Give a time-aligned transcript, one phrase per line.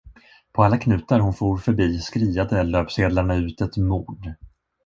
[0.53, 4.33] På alla knutar hon for förbi skriade löpsedlarna ut ett mord.